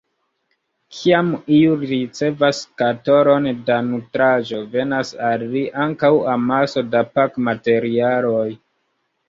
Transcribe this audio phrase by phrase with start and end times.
[0.99, 1.27] Kiam
[1.57, 8.47] iu ricevas skatolon da nutraĵo, venas al li ankaŭ amaso da pakmaterialoj.